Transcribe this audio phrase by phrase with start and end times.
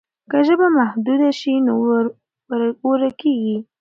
[0.29, 1.73] که ژبه محدوده شي نو
[2.89, 3.57] ورکېږي.